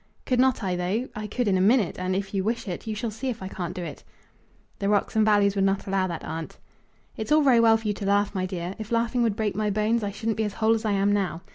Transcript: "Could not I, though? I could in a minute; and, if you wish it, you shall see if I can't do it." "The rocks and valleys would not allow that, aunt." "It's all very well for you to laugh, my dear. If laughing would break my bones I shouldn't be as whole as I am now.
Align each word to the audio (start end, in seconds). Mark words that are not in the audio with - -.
"Could 0.25 0.39
not 0.39 0.63
I, 0.63 0.75
though? 0.75 1.09
I 1.15 1.27
could 1.27 1.47
in 1.47 1.59
a 1.59 1.61
minute; 1.61 1.99
and, 1.99 2.15
if 2.15 2.33
you 2.33 2.43
wish 2.43 2.67
it, 2.67 2.87
you 2.87 2.95
shall 2.95 3.11
see 3.11 3.29
if 3.29 3.43
I 3.43 3.47
can't 3.47 3.75
do 3.75 3.83
it." 3.83 4.03
"The 4.79 4.89
rocks 4.89 5.15
and 5.15 5.23
valleys 5.23 5.53
would 5.53 5.63
not 5.63 5.85
allow 5.85 6.07
that, 6.07 6.23
aunt." 6.25 6.57
"It's 7.17 7.31
all 7.31 7.43
very 7.43 7.59
well 7.59 7.77
for 7.77 7.87
you 7.87 7.93
to 7.93 8.05
laugh, 8.07 8.33
my 8.33 8.47
dear. 8.47 8.73
If 8.79 8.91
laughing 8.91 9.21
would 9.21 9.35
break 9.35 9.55
my 9.55 9.69
bones 9.69 10.01
I 10.03 10.09
shouldn't 10.09 10.37
be 10.37 10.43
as 10.43 10.53
whole 10.55 10.73
as 10.73 10.85
I 10.85 10.93
am 10.93 11.11
now. 11.13 11.43